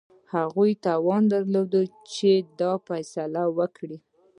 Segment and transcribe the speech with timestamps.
[0.35, 1.73] هغوی توان درلود
[2.13, 3.97] چې دا فیصله وکړي.